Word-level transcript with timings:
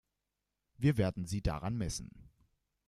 Wir 0.79 0.97
werden 0.97 1.27
Sie 1.27 1.43
daran 1.43 1.77
messen. 1.77 2.09